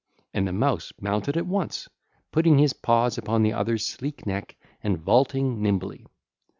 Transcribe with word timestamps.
And 0.33 0.47
the 0.47 0.51
Mouse 0.51 0.91
mounted 0.99 1.37
at 1.37 1.45
once, 1.45 1.87
putting 2.31 2.57
his 2.57 2.73
paws 2.73 3.19
upon 3.19 3.43
the 3.43 3.53
other's 3.53 3.85
sleek 3.85 4.25
neck 4.25 4.55
and 4.81 4.97
vaulting 4.97 5.61
nimbly. 5.61 6.07